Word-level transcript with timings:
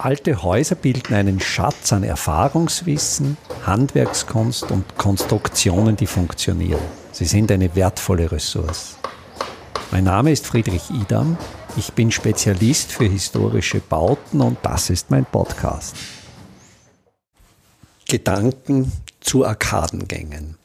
Alte 0.00 0.44
Häuser 0.44 0.76
bilden 0.76 1.12
einen 1.12 1.40
Schatz 1.40 1.92
an 1.92 2.04
Erfahrungswissen, 2.04 3.36
Handwerkskunst 3.66 4.70
und 4.70 4.96
Konstruktionen, 4.96 5.96
die 5.96 6.06
funktionieren. 6.06 6.80
Sie 7.10 7.24
sind 7.24 7.50
eine 7.50 7.74
wertvolle 7.74 8.30
Ressource. 8.30 8.96
Mein 9.90 10.04
Name 10.04 10.30
ist 10.30 10.46
Friedrich 10.46 10.88
Idam. 10.90 11.36
Ich 11.76 11.94
bin 11.94 12.12
Spezialist 12.12 12.92
für 12.92 13.06
historische 13.06 13.80
Bauten 13.80 14.40
und 14.40 14.58
das 14.62 14.88
ist 14.88 15.10
mein 15.10 15.24
Podcast. 15.24 15.96
Gedanken 18.06 18.92
zu 19.18 19.44
Arkadengängen. 19.44 20.58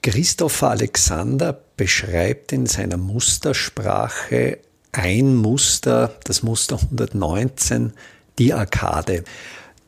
Christopher 0.00 0.70
Alexander 0.70 1.52
beschreibt 1.76 2.52
in 2.52 2.64
seiner 2.64 2.96
Mustersprache 2.96 4.58
ein 4.92 5.36
Muster, 5.36 6.14
das 6.24 6.42
Muster 6.42 6.76
119, 6.76 7.92
die 8.38 8.52
Arkade. 8.52 9.24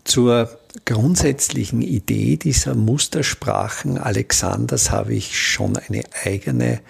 Zur 0.05 0.59
grundsätzlichen 0.85 1.83
Idee 1.83 2.37
dieser 2.37 2.75
Mustersprachen 2.75 3.99
Alexanders 3.99 4.91
habe 4.91 5.15
ich 5.15 5.39
schon 5.41 5.77
eine 5.77 6.03
eigene 6.25 6.81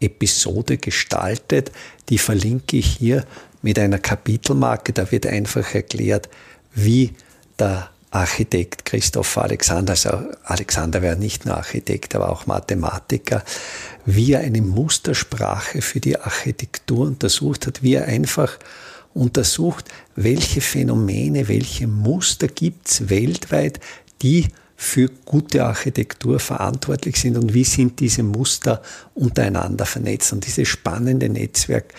Episode 0.00 0.78
gestaltet. 0.78 1.72
Die 2.08 2.18
verlinke 2.18 2.76
ich 2.76 2.86
hier 2.98 3.24
mit 3.62 3.78
einer 3.78 3.98
Kapitelmarke. 3.98 4.92
Da 4.92 5.10
wird 5.10 5.26
einfach 5.26 5.74
erklärt, 5.74 6.28
wie 6.74 7.12
der 7.58 7.90
Architekt 8.10 8.84
Christoph 8.84 9.38
Alexander, 9.38 9.92
also 9.92 10.10
Alexander 10.44 11.00
wäre 11.00 11.16
nicht 11.16 11.46
nur 11.46 11.56
Architekt, 11.56 12.14
aber 12.16 12.30
auch 12.30 12.46
Mathematiker, 12.46 13.44
wie 14.04 14.32
er 14.32 14.40
eine 14.40 14.62
Mustersprache 14.62 15.80
für 15.80 16.00
die 16.00 16.18
Architektur 16.18 17.06
untersucht 17.06 17.66
hat, 17.66 17.82
wie 17.82 17.94
er 17.94 18.06
einfach 18.06 18.58
untersucht, 19.14 19.86
welche 20.16 20.60
Phänomene, 20.60 21.48
welche 21.48 21.86
Muster 21.86 22.48
gibt's 22.48 23.08
weltweit, 23.08 23.80
die 24.22 24.48
für 24.76 25.10
gute 25.26 25.64
Architektur 25.64 26.40
verantwortlich 26.40 27.16
sind 27.16 27.36
und 27.36 27.52
wie 27.52 27.64
sind 27.64 28.00
diese 28.00 28.22
Muster 28.22 28.80
untereinander 29.14 29.84
vernetzt. 29.84 30.32
Und 30.32 30.46
dieses 30.46 30.68
spannende 30.68 31.28
Netzwerk, 31.28 31.92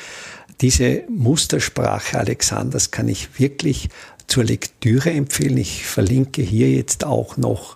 diese 0.62 1.04
Mustersprache 1.08 2.18
Alexanders 2.18 2.90
kann 2.90 3.08
ich 3.08 3.40
wirklich 3.40 3.90
zur 4.26 4.46
Lektüre 4.46 5.12
empfehlen. 5.12 5.58
Ich 5.58 5.86
verlinke 5.86 6.42
hier 6.42 6.72
jetzt 6.72 7.04
auch 7.04 7.38
noch 7.38 7.76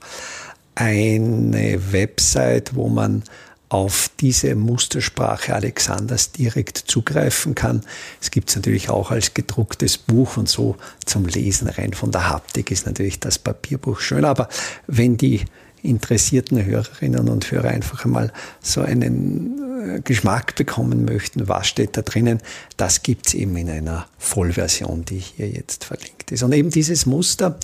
eine 0.73 1.91
Website, 1.91 2.75
wo 2.75 2.89
man 2.89 3.23
auf 3.69 4.11
diese 4.19 4.55
Mustersprache 4.55 5.55
Alexanders 5.55 6.31
direkt 6.31 6.77
zugreifen 6.77 7.55
kann. 7.55 7.81
Es 8.21 8.31
gibt 8.31 8.49
es 8.49 8.55
natürlich 8.55 8.89
auch 8.89 9.11
als 9.11 9.33
gedrucktes 9.33 9.97
Buch 9.97 10.37
und 10.37 10.47
so 10.47 10.75
zum 11.05 11.25
Lesen 11.25 11.67
rein 11.67 11.93
von 11.93 12.11
der 12.11 12.29
Haptik 12.29 12.71
ist 12.71 12.85
natürlich 12.85 13.19
das 13.19 13.39
Papierbuch 13.39 13.99
schön. 13.99 14.23
Aber 14.23 14.49
wenn 14.87 15.17
die 15.17 15.45
interessierten 15.81 16.63
Hörerinnen 16.63 17.29
und 17.29 17.51
Hörer 17.51 17.69
einfach 17.69 18.05
einmal 18.05 18.31
so 18.61 18.81
einen 18.81 19.97
äh, 19.97 20.01
Geschmack 20.01 20.55
bekommen 20.55 21.05
möchten, 21.05 21.47
was 21.47 21.67
steht 21.67 21.95
da 21.95 22.01
drinnen, 22.01 22.39
das 22.77 23.03
gibt 23.03 23.27
es 23.27 23.33
eben 23.35 23.55
in 23.55 23.69
einer 23.69 24.07
Vollversion, 24.17 25.05
die 25.05 25.19
hier 25.19 25.47
jetzt 25.47 25.85
verlinkt 25.85 26.31
ist. 26.31 26.43
Und 26.43 26.53
eben 26.53 26.71
dieses 26.71 27.05
Muster 27.05 27.59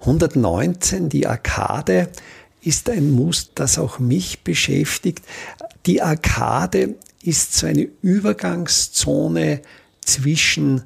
119, 0.00 1.08
die 1.08 1.26
Arkade, 1.26 2.08
ist 2.66 2.90
ein 2.90 3.12
Muster, 3.12 3.52
das 3.54 3.78
auch 3.78 3.98
mich 3.98 4.40
beschäftigt. 4.40 5.24
Die 5.86 6.02
Arkade 6.02 6.96
ist 7.22 7.54
so 7.54 7.66
eine 7.66 7.88
Übergangszone 8.02 9.62
zwischen 10.00 10.82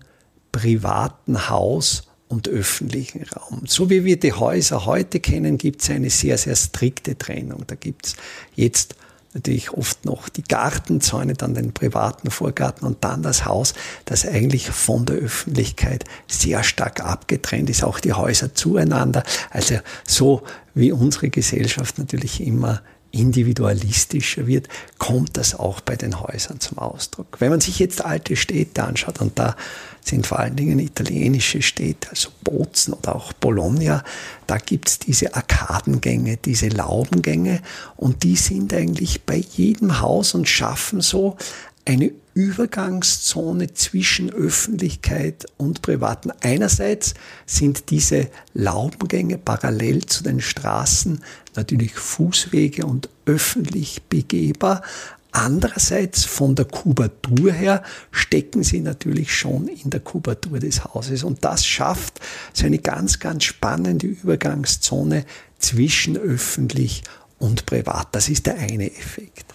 privaten 0.53 1.49
Haus 1.49 2.05
und 2.29 2.49
öffentlichen 2.49 3.25
Raum. 3.25 3.63
So 3.67 3.89
wie 3.89 4.05
wir 4.05 4.21
die 4.21 4.33
Häuser 4.33 4.85
heute 4.85 5.21
kennen, 5.21 5.59
gibt 5.59 5.83
es 5.83 5.91
eine 5.91 6.11
sehr, 6.11 6.39
sehr 6.39 6.57
strikte 6.57 7.17
Trennung. 7.17 7.65
Da 7.67 7.75
gibt 7.75 8.07
es 8.07 8.17
jetzt 8.55 8.95
natürlich 9.35 9.73
oft 9.73 10.05
noch 10.05 10.29
die 10.29 10.43
Gartenzäune, 10.43 11.35
dann 11.35 11.55
den 11.55 11.73
privaten 11.73 12.31
Vorgarten 12.31 12.87
und 12.87 13.05
dann 13.05 13.23
das 13.23 13.45
Haus, 13.45 13.75
das 14.05 14.27
eigentlich 14.27 14.71
von 14.71 15.07
der 15.07 15.17
Öffentlichkeit 15.17 16.05
sehr 16.27 16.63
stark 16.63 17.01
abgetrennt 17.01 17.71
ist, 17.71 17.85
auch 17.85 18.01
die 18.01 18.13
Häuser 18.13 18.55
zueinander. 18.55 19.23
Also 19.51 19.77
so 20.07 20.43
wie 20.75 20.93
unsere 20.93 21.31
Gesellschaft 21.31 21.99
natürlich 21.99 22.41
immer 22.41 22.83
individualistischer 23.13 24.47
wird, 24.47 24.69
kommt 24.99 25.37
das 25.37 25.55
auch 25.55 25.81
bei 25.81 25.97
den 25.97 26.21
Häusern 26.21 26.61
zum 26.61 26.79
Ausdruck. 26.79 27.41
Wenn 27.41 27.51
man 27.51 27.61
sich 27.61 27.79
jetzt 27.79 28.05
alte 28.05 28.37
Städte 28.37 28.85
anschaut, 28.85 29.21
und 29.21 29.39
da 29.39 29.57
sind 30.03 30.27
vor 30.27 30.39
allen 30.39 30.57
Dingen 30.57 30.79
italienische 30.79 31.63
Städte, 31.63 32.11
also 32.11 32.31
Bozen 32.43 32.95
oder 32.95 33.17
auch 33.17 33.33
Bologna, 33.33 34.05
da 34.47 34.59
gibt's 34.59 34.99
diese 34.99 35.35
Arkadengänge, 35.35 36.37
diese 36.37 36.69
Laubengänge, 36.69 37.61
und 37.97 38.23
die 38.23 38.37
sind 38.37 38.73
eigentlich 38.73 39.23
bei 39.23 39.37
jedem 39.37 40.01
Haus 40.01 40.35
und 40.35 40.49
schaffen 40.49 41.01
so 41.01 41.37
eine 41.91 42.13
Übergangszone 42.35 43.75
zwischen 43.75 44.33
Öffentlichkeit 44.33 45.47
und 45.57 45.83
Privaten. 45.83 46.31
Einerseits 46.41 47.15
sind 47.47 47.91
diese 47.91 48.29
Laubengänge 48.55 49.39
parallel 49.39 50.07
zu 50.07 50.23
den 50.23 50.41
Straßen 50.41 51.21
natürlich 51.57 51.95
Fußwege 51.95 52.87
und 52.87 53.09
öffentlich 53.27 54.03
begehbar. 54.05 54.83
Andererseits 55.33 56.25
von 56.25 56.55
der 56.55 56.67
Kubatur 56.67 57.51
her 57.51 57.83
stecken 58.13 58.63
sie 58.63 58.81
natürlich 58.81 59.35
schon 59.35 59.67
in 59.67 59.91
der 59.91 60.01
Kubatur 60.01 60.61
des 60.61 60.85
Hauses. 60.85 61.25
Und 61.25 61.45
das 61.45 61.67
schafft 61.67 62.21
so 62.53 62.67
eine 62.67 62.79
ganz, 62.79 63.19
ganz 63.19 63.43
spannende 63.43 64.07
Übergangszone 64.07 65.25
zwischen 65.59 66.17
öffentlich 66.17 67.03
und 67.41 67.67
privat. 67.67 68.15
Das 68.15 68.29
ist 68.29 68.47
der 68.47 68.59
eine 68.59 68.87
Effekt. 68.87 69.47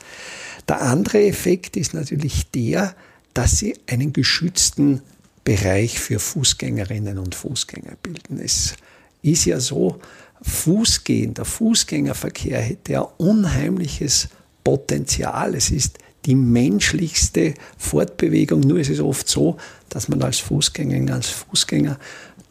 Der 0.67 0.81
andere 0.81 1.25
Effekt 1.25 1.77
ist 1.77 1.93
natürlich 1.93 2.49
der, 2.51 2.95
dass 3.33 3.59
sie 3.59 3.75
einen 3.87 4.13
geschützten 4.13 5.01
Bereich 5.43 5.99
für 5.99 6.19
Fußgängerinnen 6.19 7.19
und 7.19 7.35
Fußgänger 7.35 7.95
bilden. 8.01 8.39
Es 8.39 8.75
ist 9.21 9.45
ja 9.45 9.59
so, 9.59 9.99
Fußgehen, 10.41 11.33
der 11.33 11.45
Fußgängerverkehr 11.45 12.59
hätte 12.59 12.93
ja 12.93 13.01
unheimliches 13.01 14.29
Potenzial. 14.63 15.55
Es 15.55 15.71
ist 15.71 15.97
die 16.25 16.35
menschlichste 16.35 17.53
Fortbewegung. 17.77 18.61
Nur 18.61 18.79
ist 18.79 18.89
es 18.89 18.99
oft 18.99 19.27
so, 19.27 19.57
dass 19.89 20.07
man 20.07 20.21
als 20.23 20.39
Fußgänger, 20.39 21.13
als 21.13 21.29
Fußgänger 21.29 21.97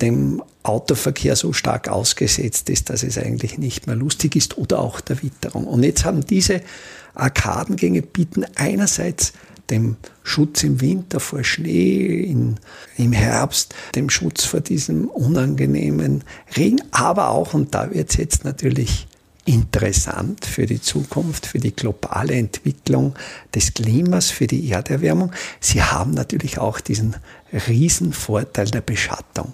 dem 0.01 0.43
Autoverkehr 0.63 1.37
so 1.37 1.53
stark 1.53 1.89
ausgesetzt 1.89 2.69
ist, 2.71 2.91
dass 2.91 3.03
es 3.03 3.19
eigentlich 3.19 3.59
nicht 3.59 3.87
mehr 3.87 3.97
lustig 3.97 4.35
ist 4.35 4.59
oder 4.59 4.81
auch 4.81 5.01
der 5.01 5.23
Witterung. 5.23 5.67
Und 5.67 5.83
jetzt 5.83 6.05
haben 6.05 6.25
diese 6.27 6.63
Arkadengänge 7.15 8.03
bieten 8.03 8.45
einerseits 8.57 9.33
dem 9.71 9.97
Schutz 10.23 10.63
im 10.63 10.81
Winter 10.81 11.21
vor 11.21 11.43
Schnee, 11.43 12.21
in, 12.21 12.57
im 12.97 13.13
Herbst, 13.13 13.75
dem 13.95 14.11
Schutz 14.11 14.45
vor 14.45 14.61
diesem 14.61 15.09
unangenehmen 15.09 16.25
Regen, 16.57 16.83
aber 16.91 17.31
auch, 17.31 17.55
und 17.55 17.75
da 17.75 17.91
wird 17.93 18.11
es 18.11 18.17
jetzt 18.17 18.45
natürlich 18.45 19.07
interessant 19.47 20.45
für 20.47 20.67
die 20.67 20.81
Zukunft, 20.81 21.47
für 21.47 21.59
die 21.59 21.75
globale 21.75 22.35
Entwicklung 22.35 23.15
des 23.55 23.75
Klimas, 23.75 24.31
für 24.31 24.47
die 24.47 24.71
Erderwärmung. 24.71 25.33
Sie 25.61 25.83
haben 25.83 26.13
natürlich 26.13 26.59
auch 26.59 26.81
diesen 26.81 27.17
Riesenvorteil 27.69 28.67
der 28.67 28.81
Beschattung. 28.81 29.53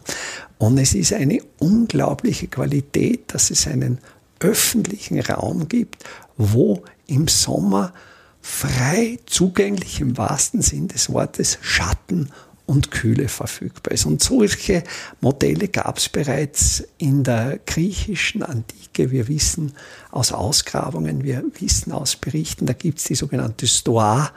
Und 0.58 0.78
es 0.78 0.94
ist 0.94 1.12
eine 1.12 1.40
unglaubliche 1.58 2.46
Qualität, 2.46 3.34
dass 3.34 3.50
es 3.50 3.66
einen 3.66 3.98
öffentlichen 4.38 5.20
Raum 5.20 5.68
gibt, 5.68 6.04
wo 6.36 6.84
im 7.10 7.28
Sommer 7.28 7.92
frei 8.40 9.18
zugänglich 9.26 10.00
im 10.00 10.16
wahrsten 10.16 10.62
Sinn 10.62 10.88
des 10.88 11.12
Wortes 11.12 11.58
Schatten 11.60 12.30
und 12.70 12.92
Kühle 12.92 13.28
verfügbar 13.28 13.92
ist. 13.92 14.06
Und 14.06 14.22
solche 14.22 14.84
Modelle 15.20 15.66
gab 15.68 15.98
es 15.98 16.08
bereits 16.08 16.84
in 16.98 17.24
der 17.24 17.58
griechischen 17.66 18.44
Antike. 18.44 19.10
Wir 19.10 19.26
wissen 19.26 19.72
aus 20.12 20.32
Ausgrabungen, 20.32 21.24
wir 21.24 21.42
wissen 21.58 21.92
aus 21.92 22.14
Berichten, 22.14 22.66
da 22.66 22.72
gibt 22.72 22.98
es 23.00 23.04
die 23.04 23.16
sogenannte 23.16 23.66
Stoa. 23.66 24.30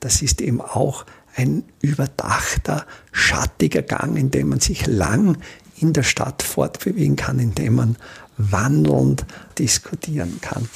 Das 0.00 0.20
ist 0.20 0.40
eben 0.40 0.60
auch 0.60 1.06
ein 1.36 1.62
überdachter, 1.80 2.86
schattiger 3.12 3.82
Gang, 3.82 4.16
in 4.16 4.30
dem 4.32 4.48
man 4.48 4.60
sich 4.60 4.86
lang 4.86 5.38
in 5.78 5.92
der 5.92 6.02
Stadt 6.02 6.42
fortbewegen 6.42 7.14
kann, 7.14 7.38
in 7.38 7.54
dem 7.54 7.76
man 7.76 7.96
wandelnd 8.36 9.24
diskutieren 9.58 10.40
kann. 10.40 10.68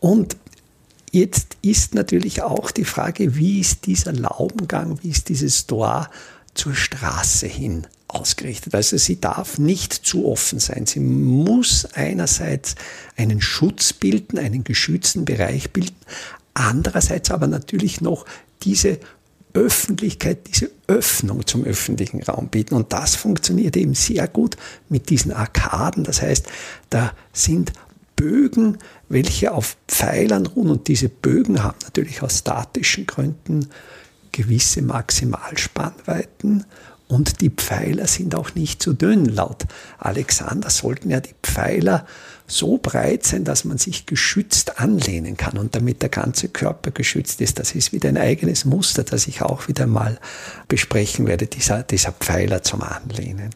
Und 0.00 0.36
Jetzt 1.10 1.56
ist 1.62 1.94
natürlich 1.94 2.42
auch 2.42 2.70
die 2.70 2.84
Frage, 2.84 3.36
wie 3.36 3.60
ist 3.60 3.86
dieser 3.86 4.12
Laubengang, 4.12 4.98
wie 5.02 5.10
ist 5.10 5.28
dieses 5.28 5.66
Tor 5.66 6.10
zur 6.54 6.74
Straße 6.74 7.46
hin 7.46 7.86
ausgerichtet. 8.08 8.74
Also 8.74 8.96
sie 8.96 9.20
darf 9.20 9.58
nicht 9.58 9.92
zu 9.92 10.26
offen 10.26 10.58
sein. 10.58 10.86
Sie 10.86 11.00
muss 11.00 11.86
einerseits 11.94 12.74
einen 13.16 13.40
Schutz 13.40 13.92
bilden, 13.92 14.38
einen 14.38 14.64
geschützten 14.64 15.24
Bereich 15.24 15.70
bilden, 15.70 15.96
andererseits 16.54 17.30
aber 17.30 17.46
natürlich 17.46 18.00
noch 18.00 18.24
diese 18.62 18.98
Öffentlichkeit, 19.54 20.46
diese 20.46 20.70
Öffnung 20.86 21.46
zum 21.46 21.64
öffentlichen 21.64 22.22
Raum 22.22 22.48
bieten. 22.48 22.74
Und 22.74 22.92
das 22.92 23.14
funktioniert 23.14 23.76
eben 23.76 23.94
sehr 23.94 24.28
gut 24.28 24.56
mit 24.88 25.10
diesen 25.10 25.32
Arkaden. 25.32 26.04
Das 26.04 26.22
heißt, 26.22 26.46
da 26.90 27.12
sind 27.32 27.72
Bögen, 28.18 28.78
welche 29.08 29.52
auf 29.52 29.76
Pfeilern 29.86 30.46
ruhen. 30.46 30.70
Und 30.70 30.88
diese 30.88 31.08
Bögen 31.08 31.62
haben 31.62 31.78
natürlich 31.84 32.22
aus 32.22 32.38
statischen 32.38 33.06
Gründen 33.06 33.68
gewisse 34.32 34.82
Maximalspannweiten 34.82 36.64
und 37.08 37.40
die 37.40 37.48
Pfeiler 37.48 38.06
sind 38.06 38.34
auch 38.34 38.54
nicht 38.54 38.82
zu 38.82 38.92
dünn. 38.92 39.24
Laut 39.24 39.64
Alexander 39.98 40.68
sollten 40.68 41.10
ja 41.10 41.20
die 41.20 41.34
Pfeiler 41.42 42.06
so 42.46 42.78
breit 42.78 43.24
sein, 43.24 43.44
dass 43.44 43.64
man 43.64 43.78
sich 43.78 44.04
geschützt 44.04 44.78
anlehnen 44.78 45.36
kann 45.36 45.56
und 45.56 45.74
damit 45.74 46.02
der 46.02 46.10
ganze 46.10 46.48
Körper 46.48 46.90
geschützt 46.90 47.40
ist. 47.40 47.58
Das 47.58 47.72
ist 47.74 47.92
wieder 47.92 48.10
ein 48.10 48.18
eigenes 48.18 48.64
Muster, 48.66 49.04
das 49.04 49.26
ich 49.26 49.40
auch 49.42 49.68
wieder 49.68 49.86
mal 49.86 50.18
besprechen 50.68 51.26
werde, 51.26 51.46
dieser, 51.46 51.82
dieser 51.82 52.12
Pfeiler 52.12 52.62
zum 52.62 52.82
Anlehnen. 52.82 53.50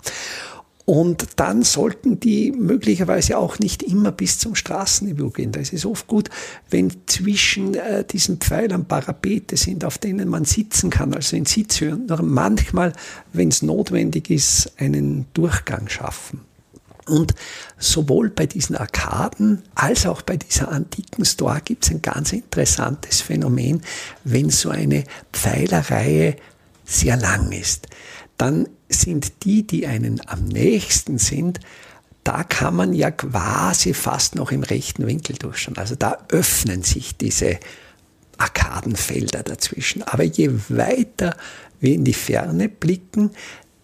Und 0.85 1.27
dann 1.37 1.63
sollten 1.63 2.19
die 2.19 2.51
möglicherweise 2.51 3.39
auch 3.39 3.61
nicht 3.61 3.85
immer 3.85 4.11
bis 4.11 4.39
zum 4.39 4.57
Straßenniveau 4.57 5.31
gehen. 5.31 5.53
Da 5.53 5.61
ist 5.61 5.73
es 5.73 5.87
oft 5.87 6.09
gut, 6.09 6.29
wenn 6.71 6.93
zwischen 7.07 7.75
äh, 7.75 8.05
diesen 8.05 8.39
Pfeilern 8.39 8.87
Parapete 8.87 9.57
sind, 9.57 9.85
auf 9.85 9.99
denen 9.99 10.29
man 10.29 10.45
sitzen 10.45 10.91
kann, 10.91 11.15
also 11.15 11.37
in 11.37 11.45
Sitzhöhe 11.45 11.93
und 11.93 12.09
noch 12.09 12.21
manchmal, 12.21 12.93
wenn 13.33 13.49
es 13.49 13.63
notwendig 13.63 14.29
ist, 14.31 14.73
einen 14.79 15.27
Durchgang 15.35 15.89
schaffen. 15.89 16.41
Und 17.09 17.35
sowohl 17.79 18.31
bei 18.31 18.47
diesen 18.47 18.77
Arkaden 18.77 19.63
als 19.75 20.07
auch 20.07 20.23
bei 20.23 20.37
dieser 20.37 20.71
antiken 20.71 21.25
Store 21.25 21.61
gibt 21.65 21.85
es 21.85 21.91
ein 21.91 22.03
ganz 22.03 22.33
interessantes 22.33 23.21
Phänomen, 23.21 23.83
wenn 24.25 24.51
so 24.51 24.71
eine 24.71 25.05
Pfeilerreihe 25.33 26.37
sehr 26.85 27.17
lang 27.17 27.51
ist. 27.53 27.89
Dann 28.43 28.69
sind 28.89 29.45
die, 29.45 29.65
die 29.65 29.87
einen 29.87 30.21
am 30.27 30.47
nächsten 30.47 31.19
sind, 31.19 31.61
da 32.25 32.43
kann 32.43 32.75
man 32.75 32.93
ja 32.93 33.13
quasi 33.13 33.95
fast 33.95 34.35
noch 34.35 34.51
im 34.51 34.65
rechten 34.65 35.07
Winkel 35.07 35.37
durchschauen. 35.37 35.79
Also 35.79 35.95
da 35.95 36.19
öffnen 36.29 36.83
sich 36.83 37.17
diese 37.17 37.61
Arkadenfelder 38.39 39.45
dazwischen. 39.45 40.03
Aber 40.03 40.25
je 40.25 40.51
weiter 40.71 41.37
wir 41.79 41.95
in 41.95 42.03
die 42.03 42.15
Ferne 42.15 42.69
blicken, 42.69 43.31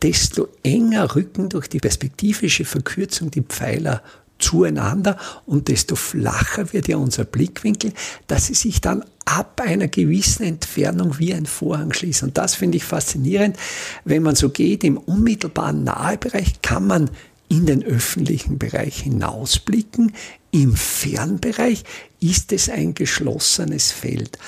desto 0.03 0.49
enger 0.65 1.15
rücken 1.15 1.51
durch 1.51 1.69
die 1.69 1.79
perspektivische 1.79 2.65
Verkürzung 2.65 3.31
die 3.31 3.43
Pfeiler 3.43 4.03
zueinander 4.41 5.19
und 5.47 5.69
desto 5.69 5.95
flacher 5.95 6.73
wird 6.73 6.89
ja 6.89 6.97
unser 6.97 7.23
Blickwinkel, 7.23 7.93
dass 8.27 8.47
sie 8.47 8.55
sich 8.55 8.81
dann 8.81 9.05
ab 9.29 9.61
einer 9.63 9.89
gewissen 9.89 10.45
Entfernung 10.45 11.19
wie 11.19 11.35
ein 11.35 11.45
Vorhang 11.45 11.93
schließen. 11.93 12.29
Und 12.29 12.39
das 12.39 12.55
finde 12.55 12.79
ich 12.79 12.85
faszinierend. 12.85 13.57
Wenn 14.05 14.23
man 14.23 14.35
so 14.35 14.49
geht, 14.49 14.85
im 14.85 14.97
unmittelbaren 14.97 15.85
Nahebereich 15.85 16.63
kann 16.63 16.87
man 16.87 17.11
in 17.49 17.67
den 17.67 17.83
öffentlichen 17.83 18.59
Bereich 18.59 19.01
hinausblicken. 19.01 20.13
Im 20.51 20.75
Fernbereich 20.75 21.85
ist 22.21 22.53
es 22.53 22.71
ein 22.71 22.95
geschlossenes 22.95 23.93
Feld 23.93 24.39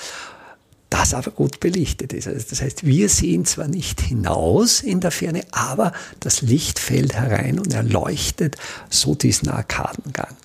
das 0.91 1.13
aber 1.13 1.31
gut 1.31 1.61
belichtet 1.61 2.11
ist. 2.11 2.27
Also 2.27 2.45
das 2.49 2.61
heißt, 2.61 2.85
wir 2.85 3.07
sehen 3.07 3.45
zwar 3.45 3.69
nicht 3.69 4.01
hinaus 4.01 4.81
in 4.81 4.99
der 4.99 5.11
Ferne, 5.11 5.45
aber 5.51 5.93
das 6.19 6.41
Licht 6.41 6.79
fällt 6.79 7.13
herein 7.13 7.59
und 7.59 7.73
erleuchtet 7.73 8.57
so 8.89 9.15
diesen 9.15 9.47
Arkadengang. 9.47 10.35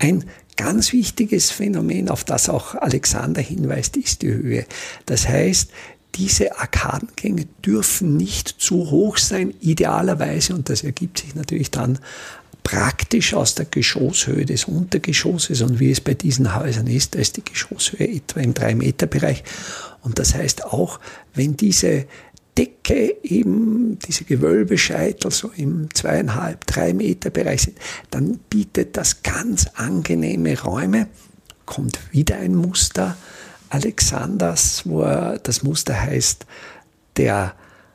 Ein 0.00 0.24
ganz 0.56 0.92
wichtiges 0.92 1.50
Phänomen, 1.50 2.08
auf 2.08 2.24
das 2.24 2.48
auch 2.48 2.74
Alexander 2.74 3.40
hinweist, 3.40 3.96
ist 3.96 4.22
die 4.22 4.32
Höhe. 4.32 4.66
Das 5.06 5.28
heißt, 5.28 5.70
diese 6.14 6.58
Arkadengänge 6.58 7.46
dürfen 7.64 8.16
nicht 8.16 8.48
zu 8.48 8.90
hoch 8.90 9.16
sein, 9.16 9.54
idealerweise, 9.60 10.54
und 10.54 10.68
das 10.68 10.84
ergibt 10.84 11.20
sich 11.20 11.34
natürlich 11.34 11.70
dann 11.70 11.98
praktisch 12.62 13.34
aus 13.34 13.54
der 13.54 13.64
Geschosshöhe 13.64 14.46
des 14.46 14.64
Untergeschosses 14.64 15.62
und 15.62 15.80
wie 15.80 15.90
es 15.90 16.00
bei 16.00 16.14
diesen 16.14 16.54
Häusern 16.54 16.86
ist, 16.86 17.14
da 17.14 17.18
ist 17.18 17.36
die 17.36 17.44
Geschosshöhe 17.44 18.08
etwa 18.08 18.40
im 18.40 18.54
3-Meter-Bereich. 18.54 19.42
Und 20.02 20.18
das 20.18 20.34
heißt 20.34 20.64
auch, 20.64 21.00
wenn 21.34 21.56
diese 21.56 22.06
Decke 22.56 23.16
eben 23.22 23.98
diese 23.98 24.24
Gewölbescheitel 24.24 25.30
so 25.30 25.50
im 25.56 25.88
zweieinhalb, 25.94 26.66
drei 26.66 26.92
Meter 26.92 27.30
Bereich 27.30 27.62
sind, 27.62 27.78
dann 28.10 28.38
bietet 28.50 28.96
das 28.96 29.22
ganz 29.22 29.68
angenehme 29.74 30.60
Räume. 30.60 31.08
Kommt 31.64 31.98
wieder 32.12 32.36
ein 32.36 32.54
Muster 32.54 33.16
Alexanders, 33.70 34.82
wo 34.84 35.02
er, 35.02 35.38
das 35.38 35.62
Muster 35.62 35.98
heißt, 35.98 36.44
der 37.16 37.54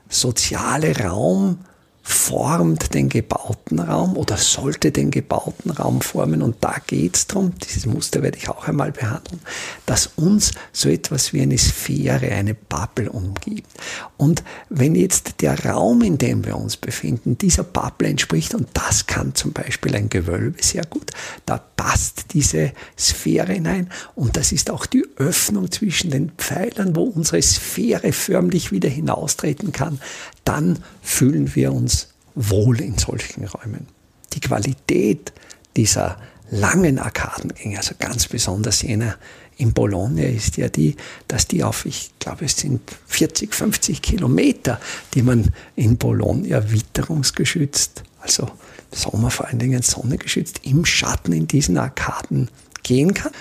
soziale 0.10 0.98
Raum 1.02 1.60
formt 2.08 2.94
den 2.94 3.10
gebauten 3.10 3.80
Raum 3.80 4.16
oder 4.16 4.38
sollte 4.38 4.92
den 4.92 5.12
gebauten 5.12 5.72
Raum 5.72 6.00
formen. 6.00 6.42
Und 6.42 6.56
da 6.62 6.78
geht 6.88 7.18
es 7.18 7.28
darum, 7.28 7.54
dieses 7.62 7.86
Muster 7.86 8.24
werde 8.24 8.38
ich 8.38 8.48
auch 8.48 8.66
einmal 8.66 8.94
behandeln, 8.94 9.42
dass 9.86 10.08
uns 10.16 10.52
so 10.72 10.88
etwas 10.88 11.34
wie 11.34 11.42
eine 11.42 11.58
Sphäre, 11.58 12.32
eine 12.32 12.54
Bubble 12.54 13.12
umgibt. 13.12 13.70
Und 14.16 14.44
wenn 14.70 14.96
jetzt 14.96 15.42
der 15.42 15.66
Raum, 15.66 16.02
in 16.02 16.18
dem 16.18 16.46
wir 16.46 16.56
uns 16.56 16.78
befinden, 16.78 17.38
dieser 17.38 17.64
Bubble 17.64 18.08
entspricht, 18.08 18.56
und 18.56 18.70
das 18.74 19.08
kann 19.08 19.36
zum 19.36 19.52
Beispiel 19.52 19.94
ein 19.94 20.08
Gewölbe 20.08 20.64
sehr 20.64 20.86
gut, 20.86 21.12
da 21.46 21.58
passt 21.58 22.34
diese 22.34 22.72
Sphäre 22.98 23.54
hinein 23.54 23.90
und 24.16 24.38
das 24.38 24.54
ist 24.54 24.72
auch 24.72 24.86
die 24.86 25.06
Öffnung 25.18 25.72
zwischen 25.72 26.12
den 26.12 26.32
Pfeilern, 26.38 26.96
wo 26.96 27.04
unsere 27.04 27.42
Sphäre 27.42 28.14
förmlich 28.14 28.72
wieder 28.72 28.90
hinaustreten 28.90 29.74
kann, 29.74 30.00
dann 30.46 30.80
fühlen 31.02 31.54
wir 31.56 31.74
uns 31.74 31.97
wohl 32.38 32.80
in 32.82 32.98
solchen 32.98 33.46
Räumen. 33.46 33.88
Die 34.34 34.40
Qualität 34.40 35.34
dieser 35.76 36.18
langen 36.52 37.00
Arkadengänge, 37.00 37.78
also 37.78 37.96
ganz 38.00 38.28
besonders 38.28 38.84
jener 38.84 39.18
in 39.58 39.74
Bologna, 39.74 40.22
ist 40.22 40.56
ja 40.58 40.70
die, 40.70 40.96
dass 41.28 41.48
die 41.48 41.64
auf, 41.64 41.86
ich 41.86 42.12
glaube, 42.20 42.46
es 42.46 42.58
sind 42.58 42.82
40, 43.08 43.54
50 43.54 44.02
Kilometer, 44.02 44.80
die 45.14 45.24
man 45.24 45.52
in 45.76 45.98
Bologna 45.98 46.72
witterungsgeschützt, 46.72 48.04
also 48.22 48.50
Sommer 48.92 49.32
vor 49.32 49.48
allen 49.48 49.60
Dingen 49.60 49.82
sonnegeschützt, 49.82 50.62
im 50.64 50.86
Schatten 50.86 51.34
in 51.34 51.48
diesen 51.48 51.78
Arkaden 51.78 52.50
gehen 52.84 53.14
kann. 53.14 53.32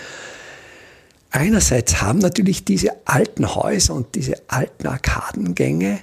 Einerseits 1.31 2.00
haben 2.00 2.19
natürlich 2.19 2.64
diese 2.64 2.92
alten 3.04 3.54
Häuser 3.54 3.94
und 3.94 4.14
diese 4.14 4.40
alten 4.49 4.87
Arkadengänge 4.87 6.00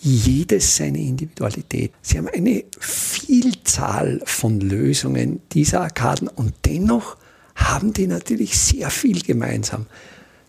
jedes 0.00 0.76
seine 0.76 0.98
Individualität. 0.98 1.92
Sie 2.02 2.18
haben 2.18 2.28
eine 2.28 2.64
Vielzahl 2.78 4.20
von 4.24 4.60
Lösungen 4.60 5.40
dieser 5.52 5.82
Arkaden 5.82 6.28
und 6.28 6.54
dennoch 6.64 7.16
haben 7.54 7.92
die 7.92 8.06
natürlich 8.06 8.58
sehr 8.58 8.90
viel 8.90 9.20
gemeinsam. 9.22 9.86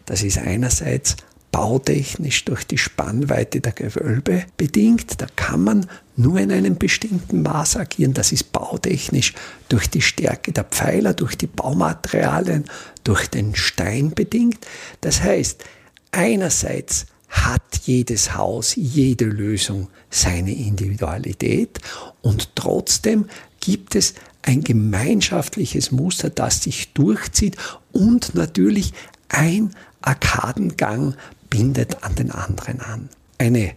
Das 0.06 0.24
ist 0.24 0.38
einerseits 0.38 1.18
bautechnisch 1.52 2.46
durch 2.46 2.64
die 2.66 2.78
Spannweite 2.78 3.60
der 3.60 3.72
Gewölbe 3.72 4.46
bedingt. 4.58 5.20
Da 5.20 5.26
kann 5.36 5.64
man 5.64 5.88
nur 6.16 6.40
in 6.40 6.52
einem 6.52 6.78
bestimmten 6.78 7.42
Maß 7.42 7.78
agieren. 7.78 8.14
Das 8.14 8.32
ist 8.32 8.52
bautechnisch 8.52 9.34
durch 9.68 9.90
die 9.90 10.02
Stärke 10.02 10.52
der 10.52 10.64
Pfeiler, 10.66 11.14
durch 11.14 11.36
die 11.36 11.48
Baumaterialien, 11.48 12.66
durch 13.04 13.28
den 13.28 13.56
Stein 13.56 14.12
bedingt. 14.12 14.66
Das 15.02 15.24
heißt, 15.24 15.64
einerseits 16.12 17.08
hat 17.30 17.62
jedes 17.84 18.36
Haus, 18.36 18.76
jede 18.76 19.26
Lösung 19.26 19.88
seine 20.10 20.54
Individualität 20.54 21.80
und 22.22 22.56
trotzdem 22.56 23.26
gibt 23.60 23.96
es 23.96 24.16
ein 24.42 24.64
gemeinschaftliches 24.64 25.92
Muster, 25.92 26.30
das 26.30 26.64
sich 26.64 26.94
durchzieht 26.94 27.56
und 27.92 28.36
natürlich 28.36 28.94
ein 29.30 29.76
Arkadengang 30.02 31.16
bindet 31.50 32.04
an 32.04 32.16
den 32.16 32.32
anderen 32.32 32.80
an. 32.80 33.10
Eine 33.38 33.74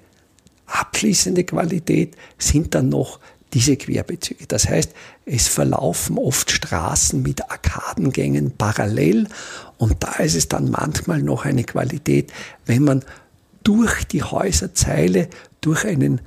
abschließende 0.67 1.45
Qualität 1.45 2.17
sind 2.39 2.75
dann 2.75 2.89
noch 2.89 3.19
diese 3.53 3.77
Querbezüge. 3.77 4.47
Das 4.47 4.69
heißt, 4.69 4.93
es 5.27 5.49
verlaufen 5.49 6.17
oft 6.17 6.51
Straßen 6.51 7.23
mit 7.23 7.51
Arkadengängen 7.51 8.53
parallel 8.57 9.29
und 9.77 10.03
da 10.03 10.15
ist 10.17 10.37
es 10.37 10.49
dann 10.49 10.71
manchmal 10.71 11.23
noch 11.23 11.45
eine 11.45 11.65
Qualität, 11.65 12.33
wenn 12.65 12.85
man 12.85 13.05
durch 13.63 14.05
die 14.05 14.23
Häuserzeile, 14.23 15.29
durch 15.61 15.85
einen 15.85 16.21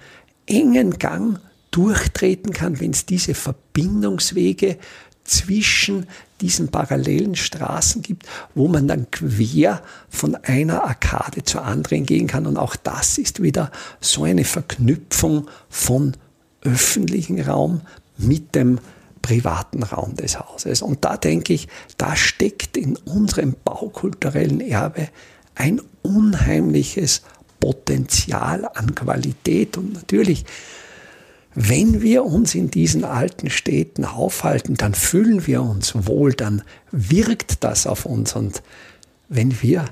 engen 0.45 0.97
Gang 0.97 1.39
durchtreten 1.71 2.53
kann, 2.53 2.79
wenn 2.79 2.91
es 2.91 3.05
diese 3.05 3.33
Verbindungswege 3.33 4.77
zwischen 5.25 6.07
diesen 6.39 6.69
parallelen 6.69 7.35
Straßen 7.35 8.01
gibt, 8.01 8.25
wo 8.53 8.67
man 8.67 8.87
dann 8.87 9.09
quer 9.11 9.81
von 10.09 10.35
einer 10.35 10.83
Arkade 10.83 11.43
zur 11.43 11.63
anderen 11.63 12.05
gehen 12.05 12.27
kann. 12.27 12.45
Und 12.45 12.57
auch 12.57 12.75
das 12.75 13.17
ist 13.17 13.41
wieder 13.41 13.71
so 13.99 14.23
eine 14.23 14.45
Verknüpfung 14.45 15.49
von 15.69 16.15
öffentlichem 16.61 17.39
Raum 17.41 17.81
mit 18.17 18.55
dem 18.55 18.79
privaten 19.21 19.83
Raum 19.83 20.15
des 20.15 20.39
Hauses. 20.39 20.81
Und 20.81 21.03
da 21.03 21.17
denke 21.17 21.53
ich, 21.53 21.67
da 21.97 22.15
steckt 22.15 22.77
in 22.77 22.95
unserem 22.97 23.55
baukulturellen 23.65 24.61
Erbe 24.61 25.09
ein 25.55 25.81
unheimliches 26.01 27.23
Potenzial 27.59 28.69
an 28.73 28.93
Qualität. 28.93 29.77
Und 29.77 29.93
natürlich, 29.93 30.45
wenn 31.53 32.01
wir 32.01 32.25
uns 32.25 32.53
in 32.53 32.69
diesen 32.69 33.03
alten 33.03 33.49
Städten 33.49 34.05
aufhalten, 34.05 34.75
dann 34.75 34.93
fühlen 34.93 35.47
wir 35.47 35.61
uns 35.61 35.93
wohl, 36.05 36.33
dann 36.33 36.61
wirkt 36.91 37.63
das 37.63 37.87
auf 37.87 38.05
uns. 38.05 38.35
Und 38.35 38.61
wenn 39.29 39.61
wir 39.61 39.85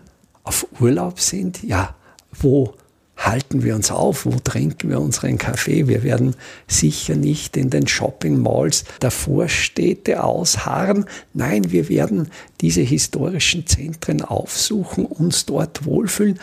auf 0.44 0.68
Urlaub 0.80 1.20
sind, 1.20 1.64
ja, 1.64 1.96
wo 2.32 2.76
halten 3.18 3.64
wir 3.64 3.76
uns 3.76 3.92
auf? 3.92 4.26
Wo 4.26 4.38
trinken 4.44 4.90
wir 4.90 5.00
unseren 5.00 5.38
Kaffee? 5.38 5.88
Wir 5.88 6.04
werden 6.04 6.36
sicher 6.68 7.16
nicht 7.16 7.56
in 7.58 7.70
den 7.70 7.88
Shopping 7.88 8.42
Malls 8.42 8.84
der 9.02 9.12
Vorstädte 9.12 10.24
ausharren. 10.24 11.06
Nein, 11.34 11.72
wir 11.72 11.90
werden 11.90 12.30
diese 12.62 12.82
historischen 12.82 13.68
Zentren 13.68 14.22
aufsuchen, 14.22 15.06
uns 15.06 15.46
dort 15.46 15.86
wohlfühlen 15.86 16.40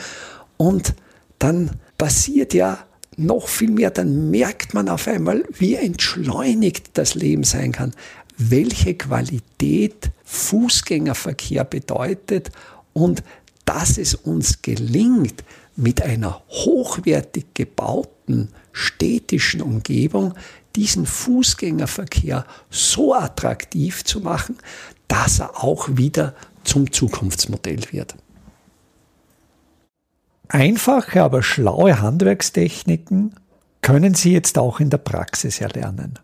und 0.57 0.95
dann 1.39 1.71
passiert 1.99 2.55
ja 2.55 2.79
noch 3.17 3.49
viel 3.49 3.71
mehr, 3.71 3.91
dann 3.91 4.31
merkt 4.31 4.73
man 4.73 4.89
auf 4.89 5.07
einmal, 5.09 5.45
wie 5.59 5.75
entschleunigt 5.75 6.91
das 6.95 7.15
Leben 7.15 7.45
sein 7.45 7.73
kann, 7.73 7.93
welche 8.37 8.95
Qualität 8.95 10.11
Fußgängerverkehr 10.25 11.65
bedeutet 11.65 12.51
und 12.93 13.23
dass 13.71 13.99
es 13.99 14.17
uns 14.17 14.63
gelingt, 14.63 15.45
mit 15.77 16.03
einer 16.03 16.43
hochwertig 16.49 17.55
gebauten 17.55 18.49
städtischen 18.73 19.63
Umgebung 19.63 20.35
diesen 20.75 21.07
Fußgängerverkehr 21.07 22.47
so 22.69 23.15
attraktiv 23.15 24.03
zu 24.03 24.23
machen, 24.23 24.57
dass 25.07 25.39
er 25.39 25.63
auch 25.63 25.89
wieder 25.93 26.35
zum 26.65 26.91
Zukunftsmodell 26.91 27.93
wird. 27.93 28.17
Einfache, 30.49 31.23
aber 31.23 31.45
schlaue 31.45 32.01
Handwerkstechniken 32.01 33.37
können 33.83 34.15
Sie 34.15 34.33
jetzt 34.33 34.59
auch 34.59 34.81
in 34.81 34.91
der 34.91 34.99
Praxis 34.99 35.61
erlernen. 35.61 36.19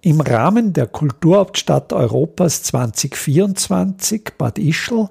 Im 0.00 0.20
Rahmen 0.20 0.72
der 0.72 0.88
Kulturhauptstadt 0.88 1.92
Europas 1.92 2.64
2024 2.64 4.32
Bad 4.36 4.58
Ischl 4.58 5.10